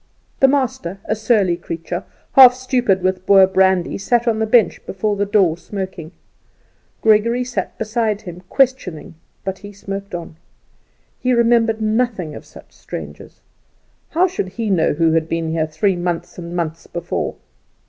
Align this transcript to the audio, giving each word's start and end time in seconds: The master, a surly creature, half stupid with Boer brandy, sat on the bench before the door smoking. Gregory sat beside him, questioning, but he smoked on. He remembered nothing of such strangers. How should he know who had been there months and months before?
The 0.39 0.47
master, 0.47 0.97
a 1.05 1.13
surly 1.15 1.55
creature, 1.55 2.05
half 2.31 2.55
stupid 2.55 3.03
with 3.03 3.23
Boer 3.27 3.45
brandy, 3.45 3.99
sat 3.99 4.27
on 4.27 4.39
the 4.39 4.47
bench 4.47 4.83
before 4.87 5.15
the 5.15 5.27
door 5.27 5.59
smoking. 5.59 6.11
Gregory 7.03 7.43
sat 7.43 7.77
beside 7.77 8.21
him, 8.23 8.41
questioning, 8.49 9.13
but 9.45 9.59
he 9.59 9.71
smoked 9.71 10.15
on. 10.15 10.37
He 11.19 11.33
remembered 11.33 11.81
nothing 11.83 12.33
of 12.33 12.45
such 12.45 12.71
strangers. 12.73 13.41
How 14.09 14.27
should 14.27 14.47
he 14.49 14.71
know 14.71 14.93
who 14.93 15.11
had 15.11 15.29
been 15.29 15.53
there 15.53 15.97
months 15.97 16.39
and 16.39 16.55
months 16.55 16.87
before? 16.87 17.35